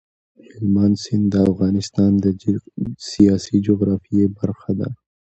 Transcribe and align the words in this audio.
هلمند 0.51 0.95
سیند 1.03 1.25
د 1.33 1.35
افغانستان 1.51 2.11
د 2.23 2.25
سیاسي 3.11 3.57
جغرافیې 3.67 4.25
برخه 4.39 4.71
ده. 4.79 4.89